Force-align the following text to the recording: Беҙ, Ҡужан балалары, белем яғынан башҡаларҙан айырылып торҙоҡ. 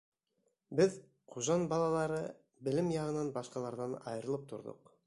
Беҙ, 0.79 0.95
Ҡужан 1.35 1.67
балалары, 1.75 2.23
белем 2.69 2.91
яғынан 2.97 3.31
башҡаларҙан 3.39 3.97
айырылып 4.03 4.53
торҙоҡ. 4.55 4.97